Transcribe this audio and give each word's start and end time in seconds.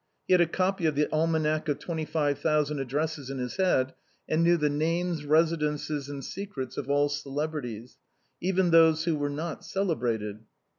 He 0.27 0.33
had 0.33 0.41
a 0.41 0.47
copy 0.47 0.87
of 0.87 0.95
the" 0.95 1.05
Almanac 1.13 1.69
of 1.69 1.77
Twenty 1.77 2.05
five 2.05 2.39
Thousand 2.39 2.79
Ad 2.79 2.87
dresses" 2.87 3.29
in 3.29 3.37
his 3.37 3.57
head, 3.57 3.93
and 4.27 4.41
knew 4.41 4.57
the 4.57 4.67
names, 4.67 5.25
residences, 5.27 6.09
and 6.09 6.25
secrets 6.25 6.75
of 6.75 6.89
all 6.89 7.07
celebrities, 7.07 7.99
even 8.41 8.71
those 8.71 9.03
who 9.03 9.15
were 9.15 9.29
not 9.29 9.63
celebrated. 9.63 10.39